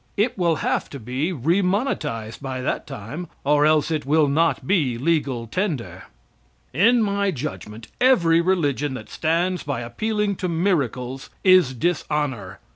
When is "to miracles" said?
10.37-11.29